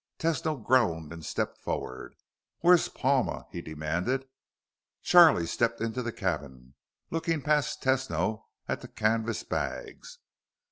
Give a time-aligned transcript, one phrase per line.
[0.17, 2.15] Tesno groaned and stepped forward.
[2.61, 4.25] "Where's Palma?" he demanded.
[5.03, 6.73] Charlie stepped into the cabin,
[7.11, 10.17] looking past Tesno at the canvas bags.